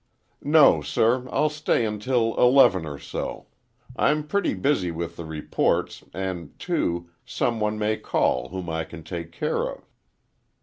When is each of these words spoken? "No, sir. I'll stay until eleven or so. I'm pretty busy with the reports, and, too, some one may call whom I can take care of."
"No, 0.41 0.81
sir. 0.81 1.27
I'll 1.29 1.51
stay 1.51 1.85
until 1.85 2.35
eleven 2.37 2.87
or 2.87 2.97
so. 2.97 3.45
I'm 3.95 4.25
pretty 4.25 4.55
busy 4.55 4.89
with 4.89 5.15
the 5.15 5.25
reports, 5.25 6.03
and, 6.11 6.57
too, 6.57 7.11
some 7.23 7.59
one 7.59 7.77
may 7.77 7.97
call 7.97 8.49
whom 8.49 8.67
I 8.67 8.83
can 8.83 9.03
take 9.03 9.31
care 9.31 9.69
of." 9.69 9.85